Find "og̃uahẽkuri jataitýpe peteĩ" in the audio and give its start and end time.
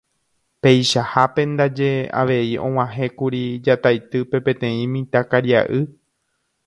2.69-4.83